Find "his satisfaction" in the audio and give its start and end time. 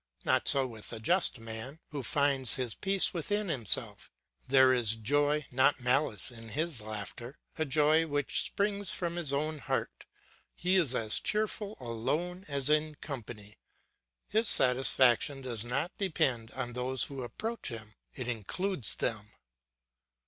14.27-15.41